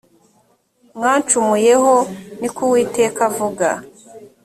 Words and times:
mwancumuyeho 0.95 1.93
ni 2.39 2.49
ko 2.53 2.59
uwiteka 2.67 3.19
avuga 3.29 3.67